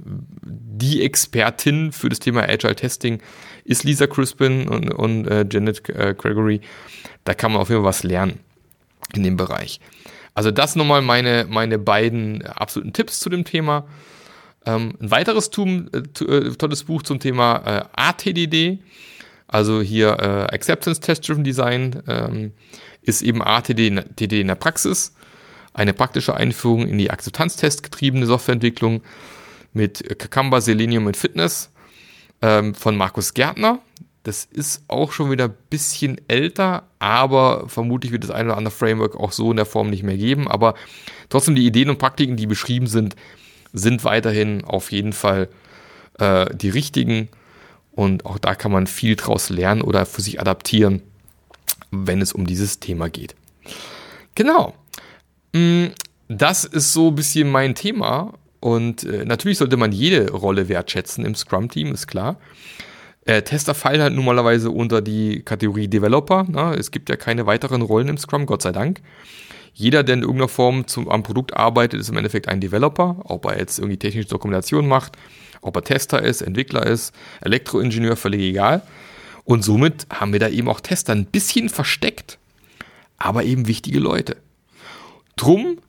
die 0.44 1.02
Expertin 1.04 1.92
für 1.92 2.10
das 2.10 2.20
Thema 2.20 2.44
Agile 2.44 2.76
Testing 2.76 3.22
ist 3.64 3.84
Lisa 3.84 4.08
Crispin 4.08 4.68
und, 4.68 4.94
und 4.94 5.28
äh, 5.28 5.46
Janet 5.50 5.90
äh, 5.90 6.14
Gregory. 6.16 6.62
Da 7.24 7.34
kann 7.34 7.52
man 7.52 7.62
auf 7.62 7.70
jeden 7.70 7.82
Fall 7.82 7.90
was 7.90 8.04
lernen 8.04 8.40
in 9.16 9.24
dem 9.24 9.38
Bereich. 9.38 9.80
Also 10.36 10.52
das 10.52 10.76
nochmal 10.76 11.02
meine, 11.02 11.48
meine 11.50 11.80
beiden 11.80 12.46
absoluten 12.46 12.94
Tipps 12.94 13.20
zu 13.20 13.30
dem 13.30 13.46
Thema. 13.46 13.86
Ähm, 14.66 14.96
ein 15.00 15.12
weiteres 15.12 15.50
Tum, 15.50 15.90
äh, 15.94 16.24
äh, 16.24 16.56
tolles 16.56 16.84
Buch 16.84 17.04
zum 17.04 17.20
Thema 17.20 17.58
äh, 17.66 17.84
ATDD, 17.96 18.80
also 19.48 19.82
hier 19.82 20.18
äh, 20.20 20.54
Acceptance 20.54 21.00
Test 21.02 21.28
Driven 21.28 21.44
Design, 21.44 22.02
ähm, 22.08 22.52
ist 23.02 23.22
eben 23.22 23.42
ATDD 23.44 24.42
in 24.42 24.48
der 24.48 24.56
Praxis. 24.56 25.14
Eine 25.74 25.94
praktische 25.94 26.36
Einführung 26.36 26.88
in 26.88 26.98
die 26.98 27.12
Akzeptanztest 27.12 27.84
getriebene 27.84 28.26
Softwareentwicklung 28.26 29.02
mit 29.74 30.18
Kakamba, 30.18 30.62
Selenium 30.62 31.06
und 31.06 31.18
Fitness 31.18 31.70
ähm, 32.42 32.74
von 32.74 32.96
Markus 32.96 33.34
Gärtner. 33.34 33.80
Das 34.24 34.46
ist 34.46 34.84
auch 34.88 35.12
schon 35.12 35.30
wieder 35.30 35.46
ein 35.46 35.58
bisschen 35.70 36.20
älter, 36.28 36.88
aber 36.98 37.70
vermutlich 37.70 38.12
wird 38.12 38.24
das 38.24 38.32
eine 38.32 38.50
oder 38.50 38.58
andere 38.58 38.74
Framework 38.74 39.16
auch 39.16 39.32
so 39.32 39.52
in 39.52 39.58
der 39.58 39.68
Form 39.68 39.92
nicht 39.92 40.02
mehr 40.02 40.18
geben. 40.18 40.48
Aber 40.48 40.74
trotzdem 41.30 41.54
die 41.54 41.68
Ideen 41.68 41.92
und 41.92 42.00
Praktiken, 42.00 42.36
die 42.36 42.48
beschrieben 42.48 42.88
sind, 42.88 43.16
sind 43.76 44.04
weiterhin 44.04 44.64
auf 44.64 44.92
jeden 44.92 45.14
Fall 45.14 45.50
äh, 46.18 46.48
die 46.56 46.70
richtigen. 46.70 47.30
Und 47.92 48.26
auch 48.26 48.40
da 48.40 48.56
kann 48.56 48.72
man 48.72 48.88
viel 48.88 49.16
draus 49.16 49.50
lernen 49.50 49.82
oder 49.82 50.06
für 50.06 50.22
sich 50.22 50.40
adaptieren, 50.40 51.02
wenn 51.92 52.22
es 52.22 52.34
um 52.34 52.46
dieses 52.48 52.80
Thema 52.80 53.10
geht. 53.10 53.36
Genau. 54.34 54.74
Mm, 55.54 55.88
das 56.28 56.66
ist 56.66 56.94
so 56.94 57.10
ein 57.10 57.16
bisschen 57.16 57.52
mein 57.52 57.76
Thema. 57.76 58.34
Und 58.60 59.04
äh, 59.04 59.26
natürlich 59.26 59.60
sollte 59.60 59.78
man 59.78 59.92
jede 59.92 60.32
Rolle 60.32 60.68
wertschätzen 60.68 61.24
im 61.24 61.36
Scrum-Team, 61.36 61.94
ist 61.94 62.08
klar. 62.08 62.40
Äh, 63.26 63.44
Tester 63.44 63.76
fallen 63.76 64.02
halt 64.02 64.14
normalerweise 64.14 64.72
unter 64.72 65.02
die 65.02 65.42
Kategorie 65.44 65.88
Developer. 65.88 66.44
Ne? 66.44 66.76
Es 66.78 66.92
gibt 66.92 67.10
ja 67.10 67.16
keine 67.16 67.46
weiteren 67.46 67.82
Rollen 67.82 68.08
im 68.08 68.18
Scrum, 68.18 68.46
Gott 68.46 68.62
sei 68.62 68.72
Dank 68.72 69.02
jeder, 69.76 70.04
der 70.04 70.16
in 70.16 70.22
irgendeiner 70.22 70.48
Form 70.48 70.88
zum, 70.88 71.10
am 71.10 71.22
Produkt 71.22 71.56
arbeitet, 71.56 72.00
ist 72.00 72.10
im 72.10 72.18
Endeffekt 72.18 72.48
ein 72.48 72.62
Developer, 72.62 73.18
ob 73.26 73.46
er 73.46 73.60
jetzt 73.60 73.78
irgendwie 73.78 73.98
technische 73.98 74.30
Dokumentation 74.30 74.88
macht, 74.88 75.18
ob 75.62 75.76
er 75.76 75.84
Tester 75.84 76.22
ist, 76.22 76.42
Entwickler 76.42 76.86
ist, 76.86 77.14
Elektroingenieur, 77.42 78.16
völlig 78.16 78.42
egal. 78.42 78.82
Und 79.44 79.64
somit 79.64 80.08
haben 80.10 80.32
wir 80.32 80.40
da 80.40 80.48
eben 80.48 80.70
auch 80.70 80.80
Tester 80.80 81.14
ein 81.14 81.26
bisschen 81.26 81.68
versteckt, 81.68 82.40
aber 83.18 83.44
eben 83.44 83.68
wichtige 83.68 84.00
Leute. 84.00 84.38
Drum 85.36 85.80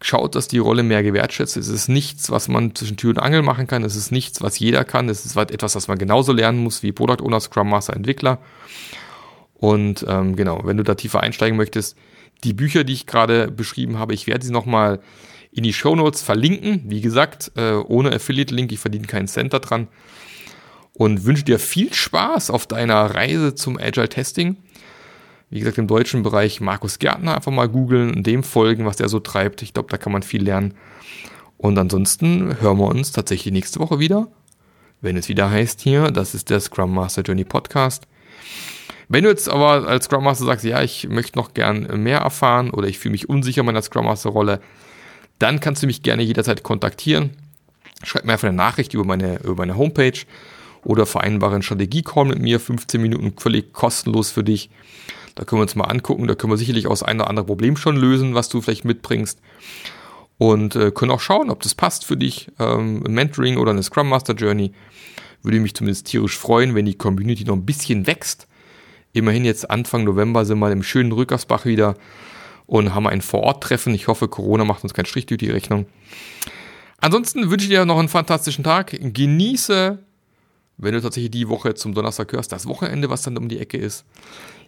schaut, 0.00 0.36
dass 0.36 0.46
die 0.46 0.58
Rolle 0.58 0.84
mehr 0.84 1.02
gewertschätzt 1.02 1.56
ist. 1.56 1.66
Es 1.66 1.74
ist 1.74 1.88
nichts, 1.88 2.30
was 2.30 2.46
man 2.46 2.76
zwischen 2.76 2.96
Tür 2.96 3.10
und 3.10 3.18
Angel 3.18 3.42
machen 3.42 3.66
kann. 3.66 3.82
Es 3.82 3.96
ist 3.96 4.12
nichts, 4.12 4.40
was 4.40 4.60
jeder 4.60 4.84
kann. 4.84 5.08
Es 5.08 5.26
ist 5.26 5.36
etwas, 5.36 5.74
was 5.74 5.88
man 5.88 5.98
genauso 5.98 6.32
lernen 6.32 6.62
muss 6.62 6.84
wie 6.84 6.92
Product 6.92 7.24
Owner, 7.24 7.40
Scrum 7.40 7.70
Master, 7.70 7.96
Entwickler. 7.96 8.38
Und 9.54 10.06
ähm, 10.08 10.36
genau, 10.36 10.60
wenn 10.62 10.76
du 10.76 10.84
da 10.84 10.94
tiefer 10.94 11.20
einsteigen 11.20 11.56
möchtest, 11.56 11.96
die 12.44 12.52
Bücher, 12.52 12.84
die 12.84 12.92
ich 12.92 13.06
gerade 13.06 13.50
beschrieben 13.50 13.98
habe, 13.98 14.14
ich 14.14 14.26
werde 14.26 14.44
sie 14.44 14.52
nochmal 14.52 15.00
in 15.50 15.64
die 15.64 15.72
Show 15.72 15.96
Notes 15.96 16.22
verlinken. 16.22 16.82
Wie 16.86 17.00
gesagt, 17.00 17.52
äh, 17.56 17.72
ohne 17.72 18.12
Affiliate-Link, 18.12 18.70
ich 18.72 18.78
verdiene 18.78 19.06
keinen 19.06 19.28
Cent 19.28 19.52
dran. 19.52 19.88
Und 20.92 21.24
wünsche 21.24 21.44
dir 21.44 21.58
viel 21.58 21.92
Spaß 21.92 22.50
auf 22.50 22.66
deiner 22.66 23.14
Reise 23.14 23.54
zum 23.54 23.78
Agile 23.78 24.08
Testing. 24.08 24.56
Wie 25.50 25.60
gesagt, 25.60 25.78
im 25.78 25.86
deutschen 25.86 26.22
Bereich 26.22 26.60
Markus 26.60 26.98
Gärtner 26.98 27.36
einfach 27.36 27.52
mal 27.52 27.68
googeln 27.68 28.14
und 28.14 28.26
dem 28.26 28.42
folgen, 28.42 28.84
was 28.84 28.96
der 28.96 29.08
so 29.08 29.20
treibt. 29.20 29.62
Ich 29.62 29.72
glaube, 29.72 29.88
da 29.90 29.96
kann 29.96 30.12
man 30.12 30.22
viel 30.22 30.42
lernen. 30.42 30.74
Und 31.56 31.78
ansonsten 31.78 32.60
hören 32.60 32.78
wir 32.78 32.86
uns 32.86 33.12
tatsächlich 33.12 33.52
nächste 33.52 33.80
Woche 33.80 33.98
wieder, 33.98 34.28
wenn 35.00 35.16
es 35.16 35.28
wieder 35.28 35.50
heißt 35.50 35.80
hier, 35.80 36.10
das 36.10 36.34
ist 36.34 36.50
der 36.50 36.60
Scrum 36.60 36.94
Master 36.94 37.22
Journey 37.22 37.44
Podcast. 37.44 38.06
Wenn 39.08 39.24
du 39.24 39.30
jetzt 39.30 39.48
aber 39.48 39.88
als 39.88 40.04
Scrum 40.04 40.24
Master 40.24 40.44
sagst, 40.44 40.64
ja, 40.64 40.82
ich 40.82 41.08
möchte 41.08 41.38
noch 41.38 41.54
gern 41.54 42.02
mehr 42.02 42.18
erfahren 42.18 42.70
oder 42.70 42.88
ich 42.88 42.98
fühle 42.98 43.12
mich 43.12 43.28
unsicher 43.28 43.60
in 43.60 43.66
meiner 43.66 43.82
Scrum 43.82 44.04
Master 44.04 44.30
Rolle, 44.30 44.60
dann 45.38 45.60
kannst 45.60 45.82
du 45.82 45.86
mich 45.86 46.02
gerne 46.02 46.22
jederzeit 46.22 46.62
kontaktieren. 46.62 47.30
Schreib 48.02 48.24
mir 48.24 48.32
einfach 48.32 48.48
eine 48.48 48.56
Nachricht 48.56 48.94
über 48.94 49.04
meine, 49.04 49.38
über 49.38 49.54
meine 49.54 49.76
Homepage 49.76 50.20
oder 50.84 51.06
vereinbare 51.06 51.54
einen 51.54 51.62
Strategie-Call 51.62 52.26
mit 52.26 52.38
mir, 52.38 52.60
15 52.60 53.00
Minuten 53.00 53.34
völlig 53.38 53.72
kostenlos 53.72 54.30
für 54.30 54.44
dich. 54.44 54.70
Da 55.34 55.44
können 55.44 55.60
wir 55.60 55.64
uns 55.64 55.76
mal 55.76 55.84
angucken, 55.84 56.26
da 56.26 56.34
können 56.34 56.52
wir 56.52 56.56
sicherlich 56.58 56.86
aus 56.86 57.02
ein 57.02 57.20
oder 57.20 57.30
andere 57.30 57.46
Problem 57.46 57.76
schon 57.76 57.96
lösen, 57.96 58.34
was 58.34 58.48
du 58.48 58.60
vielleicht 58.60 58.84
mitbringst. 58.84 59.40
Und 60.36 60.76
äh, 60.76 60.90
können 60.90 61.12
auch 61.12 61.20
schauen, 61.20 61.50
ob 61.50 61.62
das 61.62 61.74
passt 61.74 62.04
für 62.04 62.16
dich. 62.16 62.50
Ähm, 62.58 63.04
ein 63.06 63.12
Mentoring 63.12 63.56
oder 63.56 63.70
eine 63.70 63.82
Scrum 63.82 64.08
Master 64.08 64.34
Journey. 64.34 64.72
Würde 65.42 65.60
mich 65.60 65.74
zumindest 65.74 66.08
tierisch 66.08 66.36
freuen, 66.36 66.74
wenn 66.74 66.86
die 66.86 66.98
Community 66.98 67.44
noch 67.44 67.54
ein 67.54 67.64
bisschen 67.64 68.06
wächst. 68.06 68.47
Immerhin 69.18 69.44
jetzt 69.44 69.68
Anfang 69.68 70.04
November 70.04 70.44
sind 70.44 70.60
wir 70.60 70.70
im 70.70 70.84
schönen 70.84 71.10
Rückersbach 71.10 71.64
wieder 71.64 71.96
und 72.66 72.94
haben 72.94 73.08
ein 73.08 73.20
Vor-Ort-Treffen. 73.20 73.92
Ich 73.92 74.06
hoffe, 74.06 74.28
Corona 74.28 74.64
macht 74.64 74.84
uns 74.84 74.94
keinen 74.94 75.06
Strich 75.06 75.26
durch 75.26 75.38
die 75.38 75.50
Rechnung. 75.50 75.86
Ansonsten 76.98 77.50
wünsche 77.50 77.64
ich 77.64 77.70
dir 77.70 77.84
noch 77.84 77.98
einen 77.98 78.08
fantastischen 78.08 78.62
Tag. 78.62 78.96
Genieße, 79.00 79.98
wenn 80.76 80.94
du 80.94 81.00
tatsächlich 81.00 81.32
die 81.32 81.48
Woche 81.48 81.74
zum 81.74 81.94
Donnerstag 81.94 82.32
hörst, 82.32 82.52
das 82.52 82.66
Wochenende, 82.68 83.10
was 83.10 83.22
dann 83.22 83.36
um 83.36 83.48
die 83.48 83.58
Ecke 83.58 83.76
ist. 83.76 84.04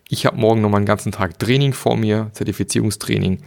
Ich 0.09 0.27
habe 0.27 0.37
morgen 0.37 0.61
noch 0.63 0.69
mal 0.69 0.79
einen 0.79 0.87
ganzen 0.87 1.13
Tag 1.13 1.39
Training 1.39 1.73
vor 1.73 1.97
mir, 1.97 2.31
Zertifizierungstraining, 2.33 3.43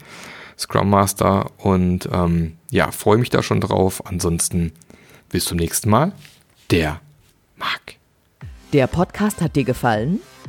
Scrum 0.57 0.89
Master 0.89 1.51
und 1.57 2.07
ähm, 2.13 2.53
ja, 2.71 2.91
freue 2.91 3.17
mich 3.17 3.29
da 3.29 3.43
schon 3.43 3.59
drauf. 3.59 4.05
Ansonsten 4.05 4.71
bis 5.27 5.43
zum 5.43 5.57
nächsten 5.57 5.89
Mal. 5.89 6.13
Der 6.71 7.01
Marc. 7.57 7.95
Der 8.71 8.87
Podcast 8.87 9.41
hat 9.41 9.57
dir 9.57 9.65
gefallen? 9.65 10.21